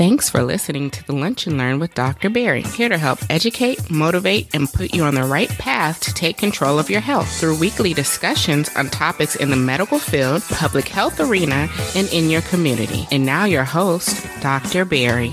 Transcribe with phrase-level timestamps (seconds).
[0.00, 2.30] Thanks for listening to the Lunch and Learn with Dr.
[2.30, 6.38] Barry, here to help educate, motivate, and put you on the right path to take
[6.38, 11.20] control of your health through weekly discussions on topics in the medical field, public health
[11.20, 13.06] arena, and in your community.
[13.10, 14.86] And now, your host, Dr.
[14.86, 15.32] Barry.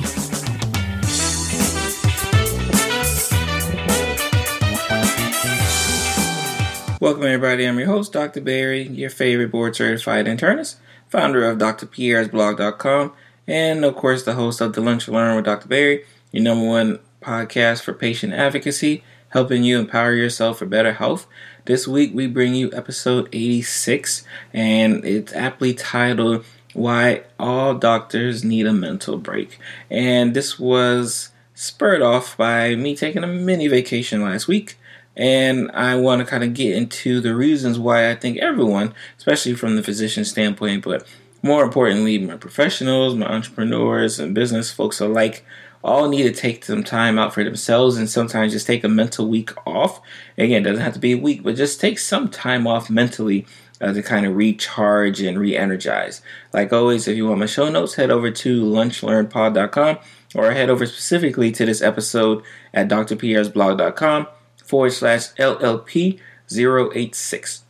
[6.99, 7.65] Welcome, everybody.
[7.65, 8.41] I'm your host, Dr.
[8.41, 10.75] Barry, your favorite board certified internist,
[11.07, 13.13] founder of drpiersblog.com
[13.47, 15.67] and of course the host of the Lunch and Learn with Dr.
[15.67, 21.27] Barry, your number one podcast for patient advocacy, helping you empower yourself for better health.
[21.65, 28.67] This week we bring you episode 86, and it's aptly titled Why All Doctors Need
[28.67, 29.57] a Mental Break.
[29.89, 34.77] And this was spurred off by me taking a mini vacation last week.
[35.15, 39.55] And I want to kind of get into the reasons why I think everyone, especially
[39.55, 41.07] from the physician standpoint, but
[41.47, 45.45] more importantly, my professionals, my entrepreneurs, and business folks alike
[45.83, 49.27] all need to take some time out for themselves and sometimes just take a mental
[49.27, 50.01] week off.
[50.37, 53.45] Again, it doesn't have to be a week, but just take some time off mentally
[53.79, 56.21] uh, to kind of recharge and re energize.
[56.53, 59.99] Like always, if you want my show notes, head over to lunchlearnpod.com
[60.35, 64.27] or head over specifically to this episode at drpiersblog.com
[64.63, 67.66] forward slash LLP 086.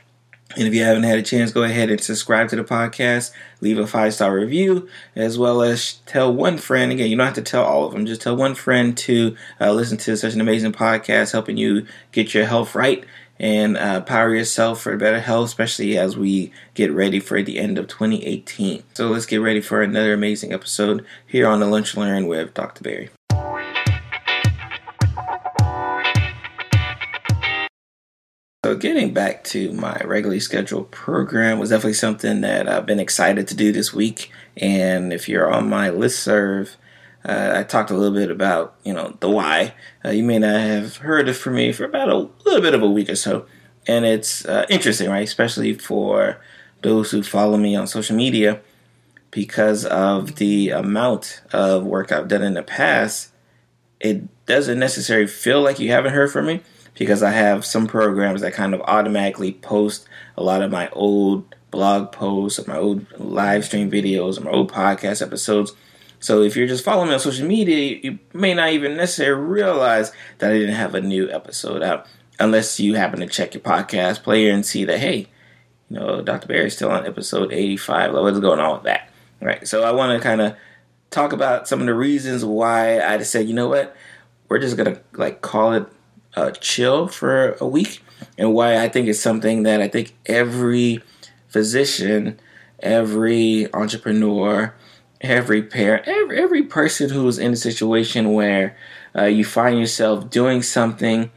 [0.55, 3.77] And if you haven't had a chance, go ahead and subscribe to the podcast, leave
[3.77, 6.91] a five star review, as well as tell one friend.
[6.91, 9.73] Again, you don't have to tell all of them, just tell one friend to uh,
[9.73, 13.03] listen to such an amazing podcast, helping you get your health right
[13.39, 17.77] and uh, power yourself for better health, especially as we get ready for the end
[17.77, 18.83] of 2018.
[18.93, 22.83] So let's get ready for another amazing episode here on the Lunch Learn with Dr.
[22.83, 23.09] Barry.
[28.67, 33.47] So, getting back to my regularly scheduled program was definitely something that I've been excited
[33.47, 34.29] to do this week.
[34.57, 36.75] And if you're on my list serve,
[37.23, 39.73] uh, I talked a little bit about you know the why.
[40.03, 42.83] Uh, you may not have heard it from me for about a little bit of
[42.83, 43.45] a week or so,
[43.87, 45.23] and it's uh, interesting, right?
[45.23, 46.41] Especially for
[46.81, 48.59] those who follow me on social media,
[49.31, 53.31] because of the amount of work I've done in the past.
[54.01, 56.63] It doesn't necessarily feel like you haven't heard from me
[56.97, 61.55] because I have some programs that kind of automatically post a lot of my old
[61.71, 65.73] blog posts, or my old live stream videos, or my old podcast episodes.
[66.19, 70.11] So if you're just following me on social media, you may not even necessarily realize
[70.39, 72.07] that I didn't have a new episode out
[72.39, 75.27] unless you happen to check your podcast player and see that, hey,
[75.89, 76.47] you know, Dr.
[76.47, 78.13] Barry's still on episode 85.
[78.13, 79.09] Like, what's going on with that?
[79.39, 79.67] Right.
[79.67, 80.55] So I want to kind of
[81.11, 83.95] talk about some of the reasons why I just said, you know what,
[84.49, 85.85] we're just to like call it
[86.37, 88.03] uh, chill for a week,
[88.37, 91.01] and why I think it's something that I think every
[91.47, 92.39] physician,
[92.79, 94.75] every entrepreneur,
[95.19, 98.77] every parent, every, every person who's in a situation where
[99.17, 101.31] uh, you find yourself doing something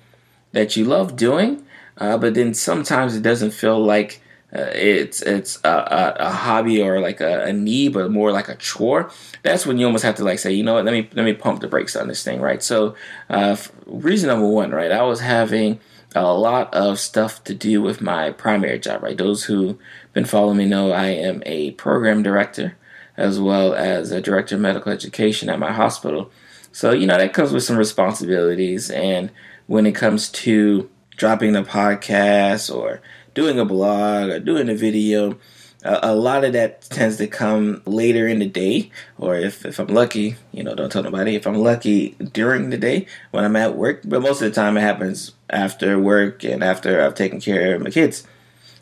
[0.53, 1.65] that you love doing,
[1.97, 4.21] uh, but then sometimes it doesn't feel like
[4.53, 8.57] it's it's a, a, a, hobby or like a, a, need, but more like a
[8.57, 9.11] chore.
[9.43, 11.35] That's when you almost have to like say, you know what, let me let me
[11.35, 12.63] pump the brakes on this thing, right?
[12.63, 12.95] So,
[13.29, 13.57] uh,
[13.87, 15.79] reason number one, right, I was having
[16.15, 19.17] a lot of stuff to do with my primary job, right?
[19.17, 19.79] Those who've
[20.13, 22.77] been following me know I am a program director
[23.17, 26.31] as well as a director of medical education at my hospital.
[26.73, 28.91] So, you know, that comes with some responsibilities.
[28.91, 29.31] And
[29.67, 33.03] when it comes to dropping the podcast or
[33.41, 35.39] doing a blog or doing a video,
[35.83, 39.87] a, lot of that tends to come later in the day, or if, if I'm
[39.87, 41.37] lucky, you know, don't tell nobody.
[41.37, 44.77] If I'm lucky during the day when I'm at work, but most of the time
[44.77, 48.27] it happens after work and after I've taken care of my kids.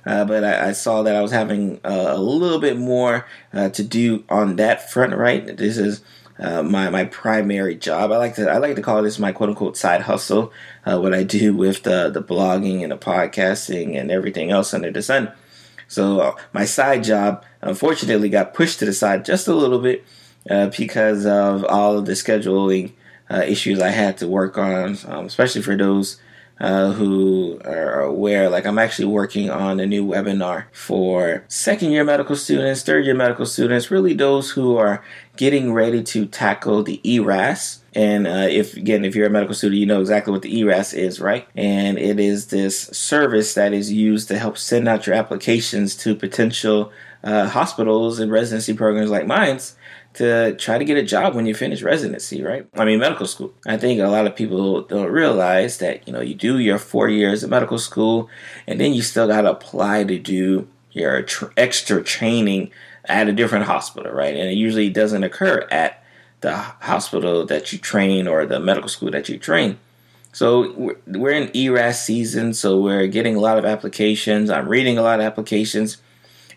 [0.04, 3.68] Uh, but I, I, saw that I was having uh, a little bit more uh,
[3.68, 5.14] to do on that front.
[5.14, 6.02] Right, this is
[6.38, 8.12] uh, my my primary job.
[8.12, 10.52] I like to I like to call this my quote unquote side hustle.
[10.84, 14.90] Uh, what I do with the the blogging and the podcasting and everything else under
[14.90, 15.32] the sun.
[15.88, 20.04] So uh, my side job unfortunately got pushed to the side just a little bit
[20.48, 22.92] uh, because of all of the scheduling
[23.30, 26.18] uh, issues I had to work on, um, especially for those
[26.60, 32.04] uh, who are aware, like I'm actually working on a new webinar for second year
[32.04, 35.02] medical students, third year medical students, really those who are
[35.36, 37.80] getting ready to tackle the ERAS.
[37.94, 40.92] And uh, if again, if you're a medical student, you know exactly what the ERAS
[40.92, 41.46] is, right?
[41.54, 46.14] And it is this service that is used to help send out your applications to
[46.14, 49.76] potential uh, hospitals and residency programs like mine's
[50.14, 52.66] to try to get a job when you finish residency, right?
[52.74, 53.52] I mean, medical school.
[53.66, 57.08] I think a lot of people don't realize that, you know, you do your four
[57.08, 58.28] years of medical school
[58.66, 62.70] and then you still got to apply to do your tr- extra training
[63.04, 64.34] at a different hospital, right?
[64.34, 66.02] And it usually doesn't occur at
[66.40, 69.78] the hospital that you train or the medical school that you train.
[70.32, 74.50] So we're in ERAS season, so we're getting a lot of applications.
[74.50, 75.96] I'm reading a lot of applications,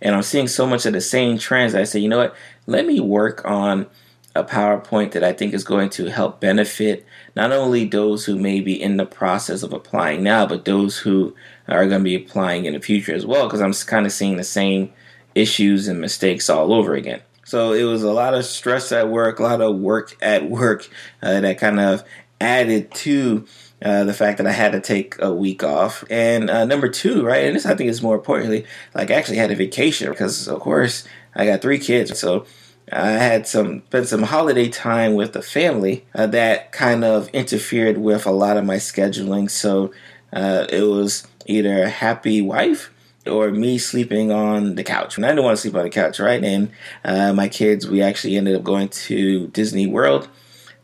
[0.01, 1.75] and I'm seeing so much of the same trends.
[1.75, 2.36] I say, you know what?
[2.68, 3.88] Let me work on
[4.36, 7.06] a PowerPoint that I think is going to help benefit
[7.36, 11.36] not only those who may be in the process of applying now, but those who
[11.68, 14.38] are going to be applying in the future as well, because I'm kind of seeing
[14.38, 14.92] the same
[15.36, 17.21] issues and mistakes all over again.
[17.44, 20.88] So it was a lot of stress at work, a lot of work at work
[21.21, 22.04] uh, that kind of
[22.39, 23.45] added to
[23.81, 26.04] uh, the fact that I had to take a week off.
[26.10, 29.38] And uh, number two, right, and this I think is more importantly, like I actually
[29.38, 31.04] had a vacation because, of course,
[31.36, 32.19] I got three kids.
[32.19, 32.45] So
[32.92, 37.98] I had some spent some holiday time with the family uh, that kind of interfered
[37.98, 39.50] with a lot of my scheduling.
[39.50, 39.94] So
[40.33, 42.92] uh, it was either a happy wife
[43.28, 45.16] or me sleeping on the couch.
[45.16, 46.44] And I didn't want to sleep on the couch, right?
[46.44, 46.72] And
[47.06, 50.28] uh, my kids, we actually ended up going to Disney World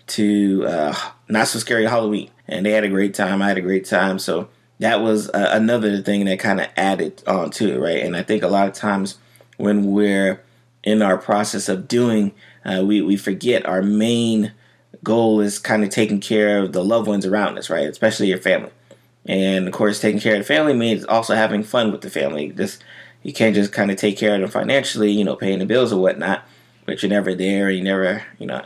[0.08, 0.96] to uh,
[1.28, 3.42] Not So Scary Halloween, and they had a great time.
[3.42, 4.20] I had a great time.
[4.20, 4.50] So
[4.80, 8.04] that was uh, another thing that kind of added on to it, right?
[8.04, 9.18] And I think a lot of times
[9.58, 10.42] when we're
[10.84, 12.34] in our process of doing,
[12.64, 14.54] uh, we, we forget our main
[15.04, 17.88] goal is kind of taking care of the loved ones around us, right?
[17.88, 18.72] Especially your family.
[19.26, 22.50] And of course, taking care of the family means also having fun with the family.
[22.50, 22.84] Just
[23.24, 25.92] you can't just kind of take care of them financially, you know, paying the bills
[25.92, 26.44] or whatnot,
[26.86, 27.70] but you're never there.
[27.70, 28.66] You never, you know,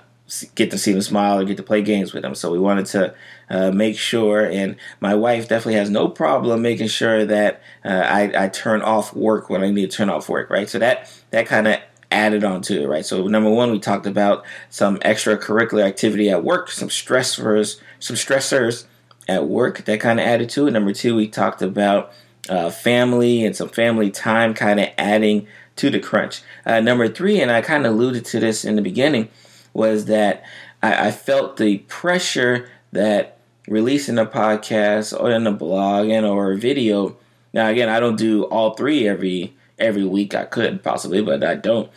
[0.56, 2.36] get to see them smile or get to play games with them.
[2.36, 3.14] So we wanted to
[3.50, 8.46] uh, make sure, and my wife definitely has no problem making sure that uh, I,
[8.46, 10.70] I turn off work when I need to turn off work, right?
[10.70, 11.80] So that that kind of
[12.12, 13.06] added on to it, right?
[13.06, 18.86] So number one, we talked about some extracurricular activity at work, some stressors, some stressors
[19.28, 20.72] at work that kind of added to it.
[20.72, 22.12] Number two, we talked about
[22.50, 25.48] uh, family and some family time kind of adding
[25.78, 26.42] to the crunch.
[26.66, 29.30] Uh, number three, and I kind of alluded to this in the beginning,
[29.74, 30.44] was that
[30.82, 33.38] I, I felt the pressure that
[33.68, 37.18] releasing a podcast or in a blog and or a video.
[37.54, 40.36] Now, again, I don't do all three every every week.
[40.36, 41.90] I could possibly, but I don't.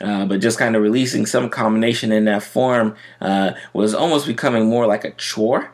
[0.00, 4.68] Uh, but just kind of releasing some combination in that form uh, was almost becoming
[4.68, 5.70] more like a chore,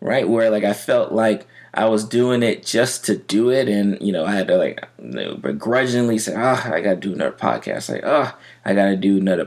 [0.00, 0.26] right?
[0.26, 4.12] Where like I felt like I was doing it just to do it, and you
[4.12, 4.88] know I had to like
[5.42, 8.32] begrudgingly say, "Ah, oh, I got to do another podcast." Like, "Oh,
[8.64, 9.44] I got to do another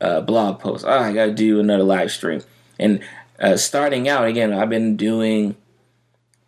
[0.00, 0.84] uh, blog post.
[0.86, 2.42] Oh, I got to do another live stream."
[2.78, 3.00] And
[3.38, 5.56] uh, starting out again, I've been doing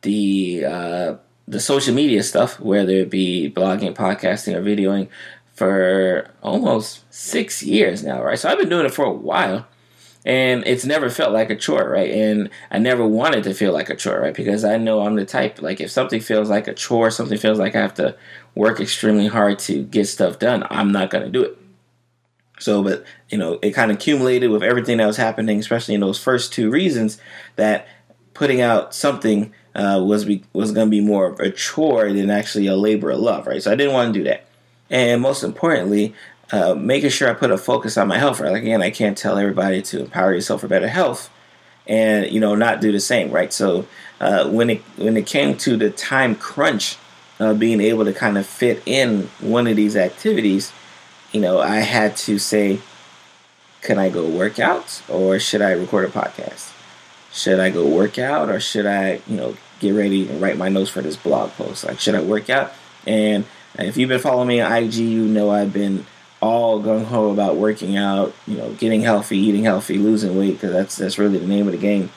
[0.03, 1.15] the uh,
[1.49, 5.09] the social media stuff, whether it be blogging, podcasting, or videoing,
[5.55, 8.39] for almost six years now, right?
[8.39, 9.67] So I've been doing it for a while,
[10.25, 12.11] and it's never felt like a chore, right?
[12.11, 14.35] And I never wanted to feel like a chore, right?
[14.35, 17.59] Because I know I'm the type like if something feels like a chore, something feels
[17.59, 18.17] like I have to
[18.55, 21.59] work extremely hard to get stuff done, I'm not gonna do it.
[22.63, 26.01] So, but you know, it kind of accumulated with everything that was happening, especially in
[26.01, 27.19] those first two reasons,
[27.57, 27.89] that
[28.35, 32.31] putting out something uh, was be, was going to be more of a chore than
[32.31, 33.63] actually a labor of love, right?
[33.63, 34.45] So I didn't want to do that,
[34.91, 36.15] and most importantly,
[36.53, 38.41] uh, making sure I put a focus on my health.
[38.41, 41.31] Right, like, again, I can't tell everybody to empower yourself for better health,
[41.87, 43.53] and you know, not do the same, right?
[43.53, 43.87] So
[44.21, 46.97] uh, when it when it came to the time crunch
[47.59, 50.73] being able to kind of fit in one of these activities,
[51.33, 52.81] you know, I had to say,
[53.81, 56.73] can I go work out or should I record a podcast?
[57.33, 60.69] should I go work out or should I, you know, get ready and write my
[60.69, 61.85] notes for this blog post?
[61.85, 62.73] Like, should I work out?
[63.07, 63.45] And
[63.79, 66.07] if you've been following me on IG, you know I've been
[66.41, 70.73] all gung ho about working out, you know, getting healthy, eating healthy, losing weight, because
[70.73, 72.11] that's that's really the name of the game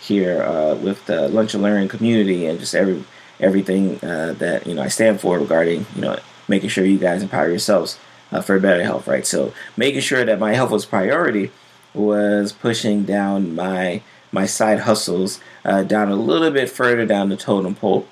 [0.00, 3.04] here uh, with the Lunch and Learn community and just every
[3.38, 7.22] everything uh, that you know I stand for regarding you know making sure you guys
[7.22, 7.98] empower yourselves
[8.32, 9.26] uh, for better health, right?
[9.26, 11.50] So making sure that my health was priority
[11.94, 17.36] was pushing down my my side hustles uh, down a little bit further down the
[17.36, 18.08] totem pole.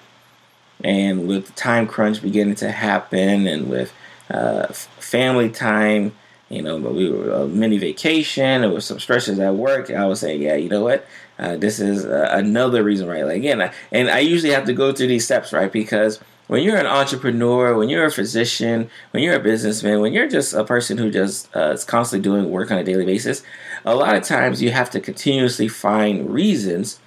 [0.84, 3.92] And with the time crunch beginning to happen, and with
[4.30, 6.12] uh, family time,
[6.48, 8.62] you know, we were a mini vacation.
[8.62, 9.90] There was some stresses at work.
[9.90, 11.06] I was saying, yeah, you know what?
[11.38, 13.24] Uh, this is uh, another reason, right?
[13.24, 15.70] Like again, I, and I usually have to go through these steps, right?
[15.70, 16.18] Because
[16.50, 20.52] when you're an entrepreneur, when you're a physician, when you're a businessman, when you're just
[20.52, 23.44] a person who just uh, is constantly doing work on a daily basis,
[23.84, 26.98] a lot of times you have to continuously find reasons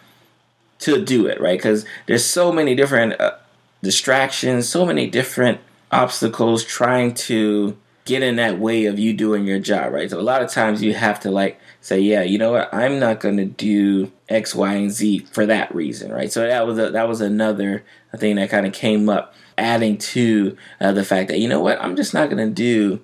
[0.79, 1.59] to do it, right?
[1.59, 3.35] Because there's so many different uh,
[3.81, 5.59] distractions, so many different
[5.91, 10.09] obstacles trying to get in that way of you doing your job, right?
[10.09, 12.97] So a lot of times you have to like say, yeah, you know what, I'm
[12.97, 16.31] not going to do X, Y, and Z for that reason, right?
[16.31, 17.83] So that was a, that was another
[18.15, 21.81] thing that kind of came up, adding to uh, the fact that you know what,
[21.81, 23.01] I'm just not going to do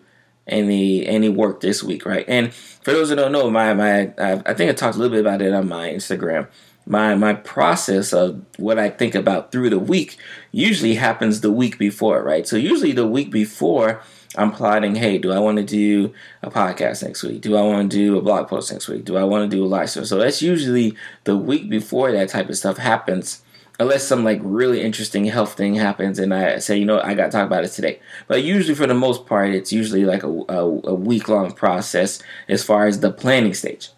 [0.48, 2.24] any any work this week, right?
[2.30, 5.22] And for those who don't know, my my I think I talked a little bit
[5.26, 6.48] about it on my Instagram.
[6.86, 10.18] My my process of what I think about through the week
[10.54, 12.48] usually happens the week before, right?
[12.48, 14.02] So usually the week before
[14.40, 17.42] I'm plotting, hey, do I want to do a podcast next week?
[17.42, 19.04] Do I want to do a blog post next week?
[19.04, 19.90] Do I want to do a live?
[19.90, 23.42] So that's usually the week before that type of stuff happens
[23.80, 27.26] unless some like really interesting health thing happens and I say, you know, I got
[27.26, 28.00] to talk about it today.
[28.28, 32.22] But usually, for the most part, it's usually like a, a, a week long process
[32.48, 33.90] as far as the planning stage.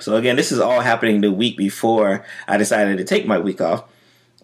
[0.00, 3.60] So again, this is all happening the week before I decided to take my week
[3.60, 3.84] off.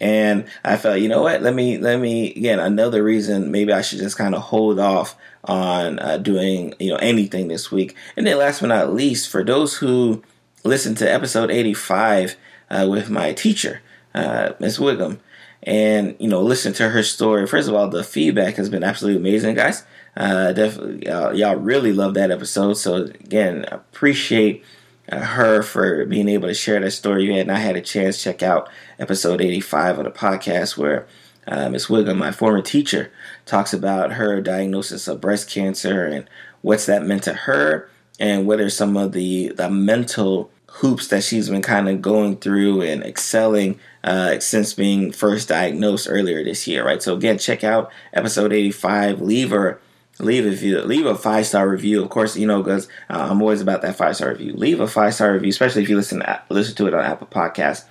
[0.01, 1.43] And I felt, you know what?
[1.43, 5.17] Let me, let me, again, another reason maybe I should just kind of hold off
[5.45, 7.97] on uh, doing, you know, anything this week.
[8.17, 10.23] And then last but not least, for those who
[10.65, 12.37] listened to episode 85
[12.71, 13.81] uh, with my teacher,
[14.15, 15.19] uh, Miss Wiggum,
[15.65, 17.47] and you know, listen to her story.
[17.47, 19.85] First of all, the feedback has been absolutely amazing, guys.
[20.17, 22.75] Uh, definitely, y'all really love that episode.
[22.75, 24.65] So again, appreciate
[25.11, 27.25] her for being able to share that story.
[27.25, 28.19] You had not had a chance.
[28.19, 31.07] to Check out episode 85 of the podcast where
[31.47, 33.11] uh, Miss Wiggum, my former teacher,
[33.47, 36.29] talks about her diagnosis of breast cancer and
[36.61, 37.89] what's that meant to her,
[38.21, 42.37] and what are some of the the mental hoops that she's been kind of going
[42.37, 47.03] through and excelling uh, since being first diagnosed earlier this year, right?
[47.03, 49.21] So again, check out episode 85.
[49.21, 49.81] Leave her
[50.21, 52.03] leave a review, leave a five star review.
[52.03, 54.53] Of course, you know because uh, I'm always about that five star review.
[54.55, 57.29] Leave a five star review, especially if you listen to, listen to it on Apple
[57.29, 57.85] Podcast.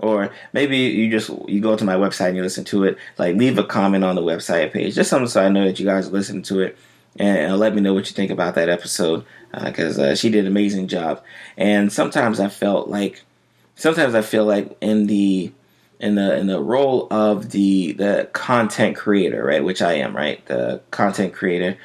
[0.00, 2.98] Or maybe you just you go to my website and you listen to it.
[3.18, 5.86] Like leave a comment on the website page, just something so I know that you
[5.86, 6.76] guys listen to it,
[7.16, 9.24] and, and let me know what you think about that episode
[9.62, 11.22] because uh, uh, she did an amazing job.
[11.56, 13.22] And sometimes I felt like,
[13.76, 15.52] sometimes I feel like in the
[16.04, 20.44] in the in the role of the the content creator, right, which I am, right,
[20.44, 21.78] the content creator.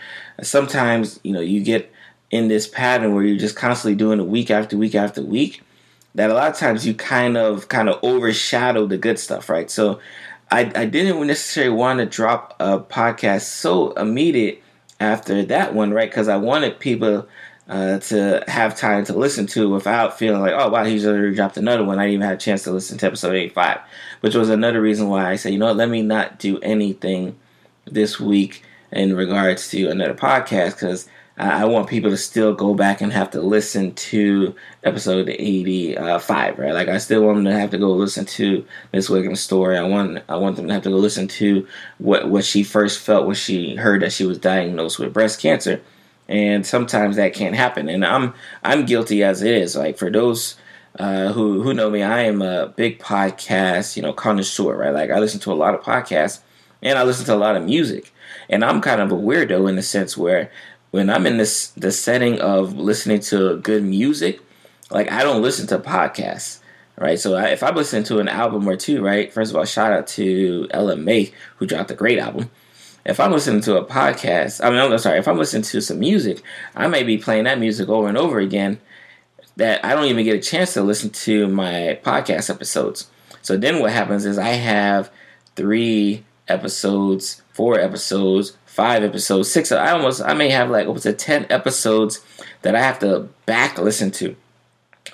[0.43, 1.89] Sometimes you know you get
[2.29, 5.61] in this pattern where you're just constantly doing it week after week after week.
[6.15, 9.71] That a lot of times you kind of kind of overshadow the good stuff, right?
[9.71, 10.01] So
[10.51, 14.61] I I didn't necessarily want to drop a podcast so immediate
[14.99, 16.09] after that one, right?
[16.09, 17.25] Because I wanted people
[17.69, 21.55] uh, to have time to listen to without feeling like, oh wow, he's already dropped
[21.55, 21.99] another one.
[21.99, 23.79] I didn't even have a chance to listen to episode 85,
[24.21, 27.37] which was another reason why I said, you know let me not do anything
[27.85, 31.07] this week in regards to another podcast because
[31.37, 36.73] I want people to still go back and have to listen to episode 85, right?
[36.73, 39.77] Like I still want them to have to go listen to Miss Wiggum's story.
[39.77, 41.65] I want I want them to have to go listen to
[41.99, 45.81] what what she first felt when she heard that she was diagnosed with breast cancer
[46.29, 47.89] and sometimes that can't happen.
[47.89, 48.33] And I'm
[48.63, 49.75] I'm guilty as it is.
[49.75, 50.55] Like for those
[50.97, 54.93] uh, who who know me, I am a big podcast, you know, connoisseur, right?
[54.93, 56.41] Like I listen to a lot of podcasts
[56.81, 58.13] and I listen to a lot of music.
[58.47, 60.51] And I'm kind of a weirdo in the sense where
[60.91, 64.39] when I'm in this the setting of listening to good music,
[64.91, 66.59] like I don't listen to podcasts,
[66.95, 67.19] right?
[67.19, 69.33] So if I listen to an album or two, right?
[69.33, 72.51] First of all, shout out to Ella Mai who dropped a great album
[73.05, 75.99] if I'm listening to a podcast, I mean, I'm sorry, if I'm listening to some
[75.99, 76.41] music,
[76.75, 78.79] I may be playing that music over and over again
[79.55, 83.09] that I don't even get a chance to listen to my podcast episodes.
[83.41, 85.11] So then what happens is I have
[85.55, 89.71] three episodes, four episodes, five episodes, six.
[89.71, 92.23] I almost, I may have like up to 10 episodes
[92.61, 94.35] that I have to back listen to.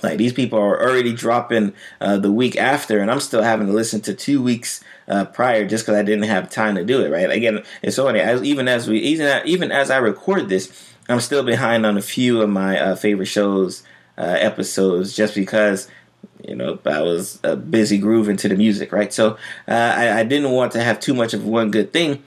[0.04, 3.74] Like these people are already dropping uh, the week after, and I'm still having to
[3.74, 7.10] listen to two weeks uh, prior just because I didn't have time to do it.
[7.10, 7.30] Right?
[7.30, 8.20] Again, it's so funny.
[8.20, 12.02] As, even as we, even even as I record this, I'm still behind on a
[12.02, 13.84] few of my uh, favorite shows
[14.18, 15.90] uh, episodes just because
[16.48, 18.92] you know I was uh, busy grooving to the music.
[18.92, 19.14] Right?
[19.14, 19.38] So
[19.68, 22.24] uh, I, I, didn't want to have too much of one good thing,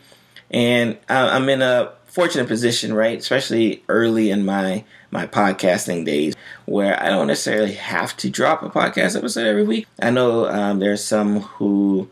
[0.50, 3.18] and I, I'm in a fortunate position, right?
[3.18, 6.34] Especially early in my my podcasting days,
[6.66, 9.86] where I don't necessarily have to drop a podcast episode every week.
[10.00, 12.10] I know um, there's some who,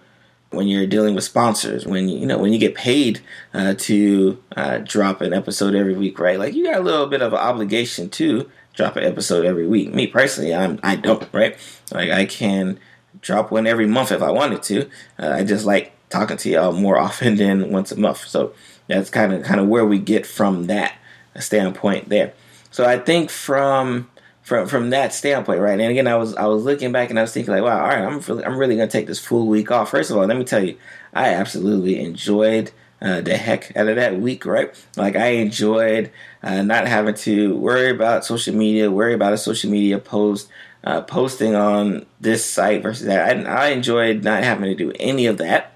[0.50, 3.21] when you're dealing with sponsors, when you, know when you get paid
[3.53, 6.38] uh, to uh, drop an episode every week, right?
[6.38, 9.93] Like you got a little bit of an obligation to drop an episode every week.
[9.95, 11.57] Me personally, I'm I don't, right?
[11.91, 12.79] Like I can
[13.21, 14.88] drop one every month if I wanted to.
[15.19, 18.26] Uh, I just like talking to y'all more often than once a month.
[18.29, 18.55] So
[18.87, 20.95] that's kind of kind of where we get from that
[21.38, 22.33] standpoint there.
[22.76, 24.06] So I think from
[24.42, 25.80] from from that standpoint, right?
[25.80, 27.88] And again, I was I was looking back and I was thinking like, wow, all
[27.88, 29.92] right, I'm really, I'm really gonna take this full week off.
[29.92, 30.76] First of all, let me tell you,
[31.14, 34.75] I absolutely enjoyed uh, the heck out of that week, right?
[34.95, 36.11] Like I enjoyed
[36.42, 40.50] uh, not having to worry about social media, worry about a social media post,
[40.85, 43.47] uh, posting on this site versus that.
[43.47, 45.73] I, I enjoyed not having to do any of that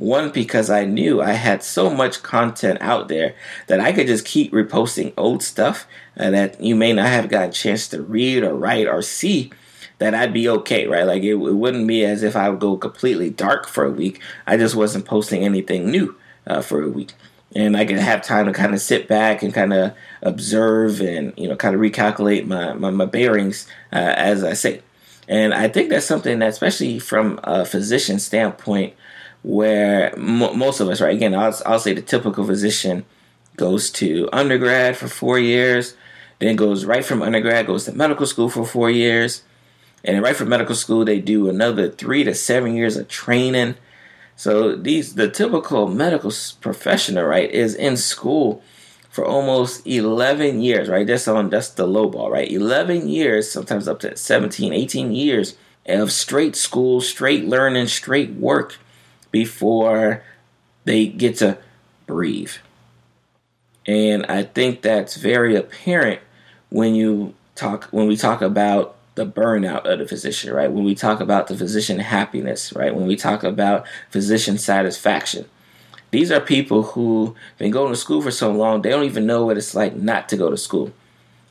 [0.00, 3.34] One, because I knew I had so much content out there
[3.66, 7.50] that I could just keep reposting old stuff uh, that you may not have gotten
[7.50, 9.52] a chance to read or write or see
[9.98, 11.04] that I'd be okay, right?
[11.04, 14.22] Like it, it, wouldn't be as if I would go completely dark for a week.
[14.46, 16.16] I just wasn't posting anything new
[16.46, 17.12] uh, for a week.
[17.54, 19.92] And I could have time to kind of sit back and kind of
[20.22, 24.80] observe and, you know, kind of recalculate my, my, my bearings uh, as I say.
[25.28, 28.94] And I think that's something that, especially from a physician standpoint,
[29.42, 31.14] where most of us, right?
[31.14, 33.04] Again, I'll, I'll say the typical physician
[33.56, 35.94] goes to undergrad for four years,
[36.38, 39.42] then goes right from undergrad, goes to medical school for four years,
[40.04, 43.76] and right from medical school, they do another three to seven years of training.
[44.36, 48.62] So these the typical medical professional, right, is in school
[49.10, 51.06] for almost 11 years, right?
[51.06, 52.50] That's on that's the low ball, right?
[52.50, 55.56] 11 years, sometimes up to 17, 18 years
[55.86, 58.78] of straight school, straight learning, straight work
[59.30, 60.22] before
[60.84, 61.58] they get to
[62.06, 62.52] breathe.
[63.86, 66.20] And I think that's very apparent
[66.70, 70.70] when you talk when we talk about the burnout of the physician, right?
[70.70, 72.94] When we talk about the physician happiness, right?
[72.94, 75.46] When we talk about physician satisfaction.
[76.10, 79.44] These are people who've been going to school for so long, they don't even know
[79.44, 80.92] what it's like not to go to school.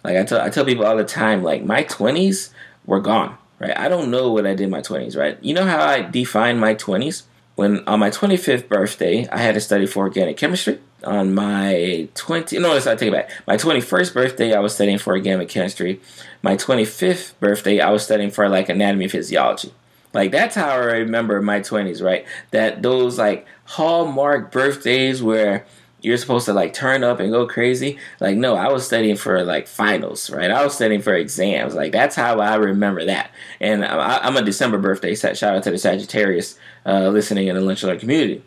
[0.04, 2.54] Like I tell I tell people all the time, like my twenties
[2.86, 3.78] were gone, right?
[3.78, 5.38] I don't know what I did in my twenties, right?
[5.42, 7.24] You know how I define my twenties?
[7.60, 10.80] When on my 25th birthday, I had to study for organic chemistry.
[11.04, 13.32] On my 20, no, let's not take it back.
[13.48, 16.00] My 21st birthday, I was studying for organic chemistry.
[16.42, 19.74] My 25th birthday, I was studying for like anatomy and physiology.
[20.14, 22.26] Like that's how I remember my 20s, right?
[22.52, 25.66] That those like hallmark birthdays where
[26.02, 27.98] you're supposed to like turn up and go crazy.
[28.20, 30.52] Like, no, I was studying for like finals, right?
[30.52, 31.76] I was studying for exams.
[31.76, 33.32] Like, that's how I remember that.
[33.60, 35.16] And I, am a December birthday.
[35.16, 38.44] Shout out to the Sagittarius uh, listening in the Lunch community.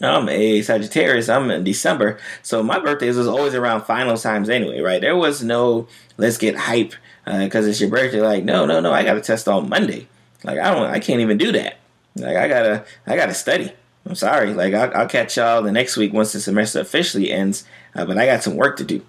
[0.00, 1.28] I'm a Sagittarius.
[1.28, 5.00] I'm in December, so my birthdays was always around finals times anyway, right?
[5.00, 6.94] There was no let's get hype
[7.24, 8.20] because uh, it's your birthday.
[8.20, 10.06] Like, no, no, no, I got to test on Monday.
[10.44, 11.78] Like, I don't, I can't even do that.
[12.14, 13.72] Like, I gotta, I gotta study.
[14.06, 14.54] I'm sorry.
[14.54, 17.64] Like I'll, I'll, catch y'all the next week once the semester officially ends.
[17.94, 19.02] Uh, but I got some work to do.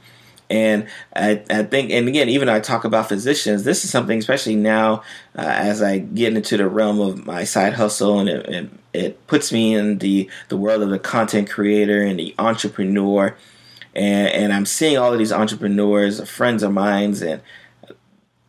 [0.49, 4.55] And I, I think, and again, even I talk about physicians, this is something, especially
[4.55, 5.03] now
[5.37, 9.27] uh, as I get into the realm of my side hustle, and it, it, it,
[9.27, 13.35] puts me in the the world of the content creator and the entrepreneur.
[13.93, 17.41] And, and I'm seeing all of these entrepreneurs, friends of mine, and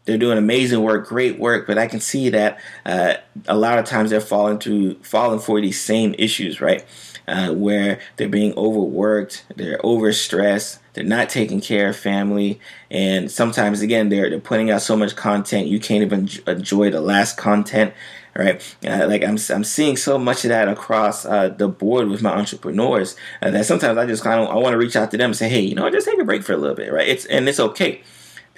[0.09, 3.17] they're doing amazing work, great work, but I can see that uh,
[3.47, 6.83] a lot of times they're falling to falling for these same issues, right?
[7.29, 12.59] Uh, where they're being overworked, they're overstressed, they're not taking care of family,
[12.91, 17.03] and sometimes again they're they're putting out so much content you can't even enjoy the
[17.03, 17.93] last content,
[18.35, 18.77] right?
[18.87, 22.31] Uh, like I'm I'm seeing so much of that across uh, the board with my
[22.31, 25.33] entrepreneurs uh, that sometimes I just kind of I want to reach out to them
[25.33, 27.07] and say, hey, you know, just take a break for a little bit, right?
[27.07, 28.01] It's and it's okay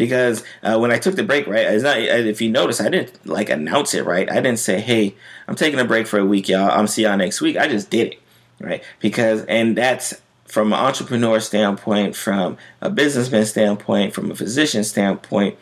[0.00, 3.26] because uh, when I took the break, right, it's not if you notice, I didn't
[3.26, 4.30] like announce it, right.
[4.30, 5.14] I didn't say, "Hey,
[5.46, 6.70] I'm taking a break for a week, y'all.
[6.70, 8.22] I'm see y'all next week." I just did it,
[8.60, 8.82] right?
[8.98, 15.58] Because and that's from an entrepreneur standpoint, from a businessman standpoint, from a physician standpoint,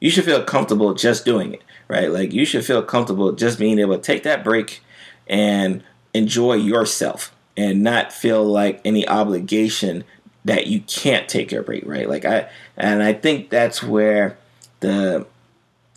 [0.00, 2.10] you should feel comfortable just doing it, right?
[2.10, 4.82] Like you should feel comfortable just being able to take that break
[5.26, 10.04] and enjoy yourself and not feel like any obligation
[10.44, 12.08] that you can't take your break, right?
[12.08, 14.36] Like I and I think that's where
[14.80, 15.26] the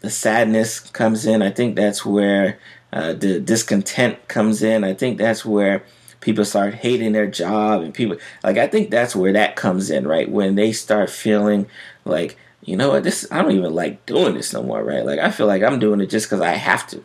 [0.02, 1.42] the sadness comes in.
[1.42, 2.60] I think that's where
[2.94, 4.84] uh, the discontent comes in.
[4.84, 5.84] I think that's where
[6.22, 10.08] people start hating their job and people like I think that's where that comes in,
[10.08, 10.30] right?
[10.30, 11.68] When they start feeling
[12.06, 15.06] like, you know what, this I don't even like doing this no more, right?
[15.06, 17.04] Like I feel like I'm doing it just because I have to.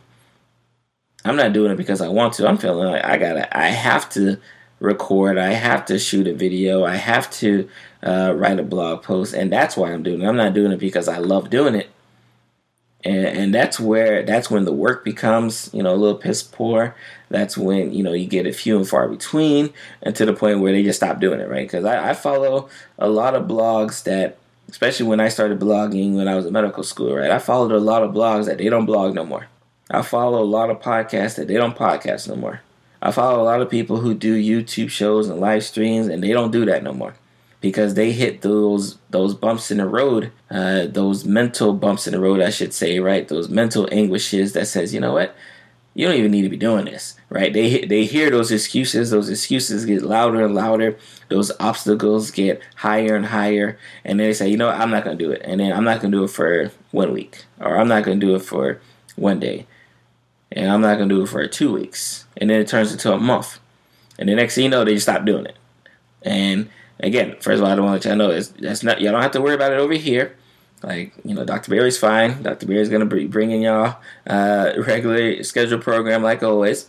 [1.24, 2.48] I'm not doing it because I want to.
[2.48, 4.38] I'm feeling like I gotta I have to
[4.82, 7.68] record, I have to shoot a video, I have to
[8.02, 10.26] uh, write a blog post, and that's why I'm doing it.
[10.26, 11.88] I'm not doing it because I love doing it.
[13.04, 16.94] And, and that's where that's when the work becomes you know a little piss poor.
[17.30, 20.60] That's when you know you get a few and far between, and to the point
[20.60, 21.66] where they just stop doing it, right?
[21.66, 22.68] Because I, I follow
[22.98, 26.84] a lot of blogs that especially when I started blogging when I was in medical
[26.84, 27.30] school, right?
[27.30, 29.48] I followed a lot of blogs that they don't blog no more.
[29.90, 32.60] I follow a lot of podcasts that they don't podcast no more.
[33.02, 36.32] I follow a lot of people who do YouTube shows and live streams, and they
[36.32, 37.16] don't do that no more.
[37.60, 42.20] Because they hit those those bumps in the road, uh, those mental bumps in the
[42.20, 43.26] road, I should say, right?
[43.26, 45.34] Those mental anguishes that says, you know what,
[45.94, 47.52] you don't even need to be doing this, right?
[47.52, 50.96] They they hear those excuses, those excuses get louder and louder,
[51.28, 54.80] those obstacles get higher and higher, and then they say, you know, what?
[54.80, 57.44] I'm not gonna do it, and then I'm not gonna do it for one week,
[57.60, 58.80] or I'm not gonna do it for
[59.16, 59.66] one day,
[60.56, 63.18] and I'm not gonna do it for two weeks, and then it turns into a
[63.18, 63.58] month,
[64.18, 65.56] And the next thing you know, they just stop doing it.
[66.22, 66.68] And
[67.00, 69.12] again, first of all, I don't want to let y'all know is that's not y'all
[69.12, 70.36] don't have to worry about it over here.
[70.82, 71.70] Like you know, Dr.
[71.70, 72.42] Barry's fine.
[72.42, 72.66] Dr.
[72.66, 76.88] Barry's gonna be bringing y'all uh, regular scheduled program like always.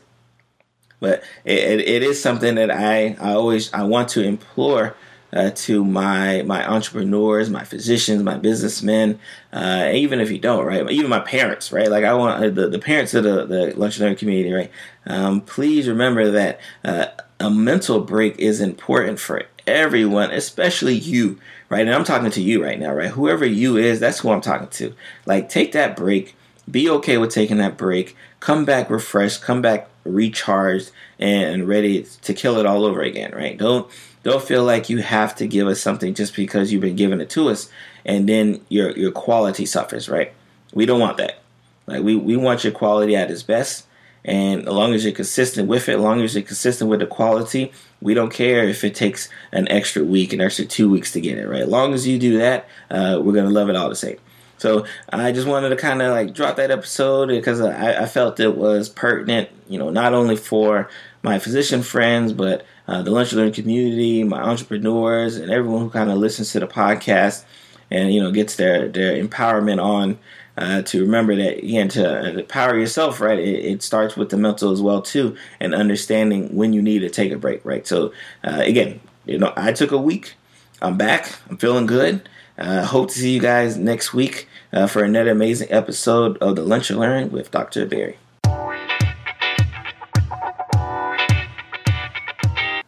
[1.00, 4.96] But it, it, it is something that I, I always I want to implore
[5.34, 9.20] uh, to my my entrepreneurs, my physicians, my businessmen,
[9.52, 10.90] uh, even if you don't, right?
[10.92, 11.90] Even my parents, right?
[11.90, 14.72] Like I want uh, the, the parents of the, the lunch community, right?
[15.06, 17.08] Um, please remember that uh,
[17.40, 21.86] a mental break is important for everyone, especially you, right?
[21.86, 23.10] And I'm talking to you right now, right?
[23.10, 24.94] Whoever you is, that's who I'm talking to.
[25.26, 26.36] Like, take that break.
[26.70, 28.16] Be okay with taking that break.
[28.40, 29.42] Come back refreshed.
[29.42, 33.58] Come back recharged and ready to kill it all over again, right?
[33.58, 33.90] Don't
[34.24, 37.30] don't feel like you have to give us something just because you've been giving it
[37.32, 37.70] to us,
[38.06, 40.34] and then your your quality suffers, right?
[40.74, 41.40] We don't want that.
[41.86, 43.86] Like we we want your quality at its best.
[44.26, 47.06] And as long as you're consistent with it, as long as you're consistent with the
[47.06, 51.20] quality, we don't care if it takes an extra week, an extra two weeks to
[51.20, 51.64] get it, right?
[51.64, 54.18] As long as you do that, uh, we're going to love it all the same.
[54.64, 58.40] So I just wanted to kind of like drop that episode because I, I, felt
[58.40, 60.90] it was pertinent, you know, not only for
[61.22, 66.10] my physician friends, but uh, the Lunch Learn community, my entrepreneurs, and everyone who kind
[66.10, 67.44] of listens to the podcast
[67.92, 70.18] and, you know, gets their, their empowerment on
[70.58, 73.40] uh, to remember that again to empower yourself right?
[73.40, 77.10] It, it, starts with the mental as well too and understanding when you need to
[77.10, 77.86] take a break right?
[77.86, 78.14] So
[78.46, 80.36] uh, again you know i took a week.
[80.82, 81.34] I'm back.
[81.50, 82.30] I'm feeling good.
[82.58, 86.64] Uh, hope to see you guys next week uh, for another amazing episode of the
[86.64, 88.18] lunch and learn with dr barry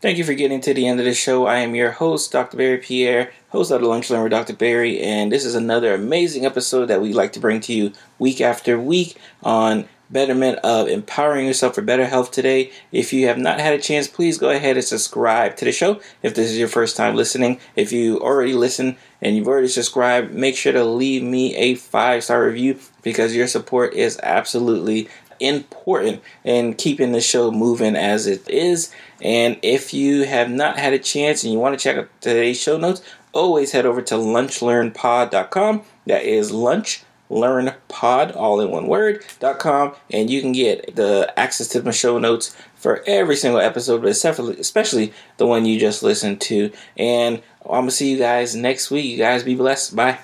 [0.06, 1.48] Thank you for getting to the end of the show.
[1.48, 2.58] I am your host, Dr.
[2.58, 4.54] Barry Pierre, host of the Lunch Learn with Dr.
[4.54, 8.40] Barry, and this is another amazing episode that we like to bring to you week
[8.40, 12.72] after week on betterment of empowering yourself for better health today.
[12.92, 16.02] If you have not had a chance, please go ahead and subscribe to the show.
[16.22, 20.34] If this is your first time listening, if you already listen and you've already subscribed,
[20.34, 26.22] make sure to leave me a five star review because your support is absolutely important
[26.44, 28.92] in keeping the show moving as it is.
[29.22, 32.60] And if you have not had a chance and you want to check out today's
[32.60, 33.02] show notes,
[33.34, 35.84] always head over to lunchlearnpod.com.
[36.06, 41.68] That is lunch learn pod all in one word.com and you can get the access
[41.68, 46.40] to my show notes for every single episode but especially the one you just listened
[46.42, 46.72] to.
[46.98, 49.06] And i'm gonna see you guys next week.
[49.06, 49.96] You guys be blessed.
[49.96, 50.20] Bye